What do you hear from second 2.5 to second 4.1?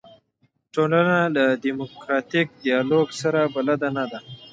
ډیالوګ سره بلده نه